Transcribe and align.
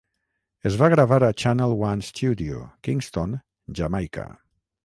Es 0.69 0.77
va 0.81 0.87
gravar 0.93 1.19
a 1.27 1.29
Channel 1.43 1.75
One 1.89 2.07
Studio, 2.09 2.65
Kingston, 2.89 3.39
Jamaica. 3.83 4.29